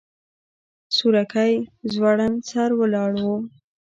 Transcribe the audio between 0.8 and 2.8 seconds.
سورکی ځوړند سر